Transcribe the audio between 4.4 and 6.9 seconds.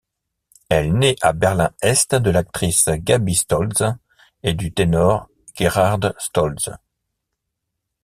et du ténor Gerhard Stolze.